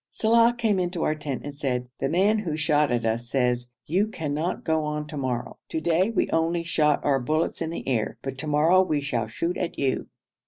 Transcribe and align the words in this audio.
Saleh 0.09 0.57
came 0.57 0.79
in 0.79 0.89
to 0.89 1.03
our 1.03 1.13
tent 1.13 1.43
and 1.43 1.53
said, 1.53 1.87
'The 1.99 2.09
man 2.09 2.39
who 2.39 2.57
shot 2.57 2.91
at 2.91 3.05
us 3.05 3.29
says, 3.29 3.69
"You 3.85 4.07
cannot 4.07 4.63
go 4.63 4.83
on 4.83 5.05
to 5.05 5.15
morrow. 5.15 5.59
To 5.69 5.79
day 5.79 6.09
we 6.09 6.27
only 6.31 6.63
shot 6.63 7.05
our 7.05 7.19
bullets 7.19 7.61
in 7.61 7.69
the 7.69 7.87
air, 7.87 8.17
but 8.23 8.35
to 8.39 8.47
morrow 8.47 8.81
we 8.81 8.99
shall 8.99 9.27
shoot 9.27 9.57
at 9.57 9.77
you."' 9.77 10.07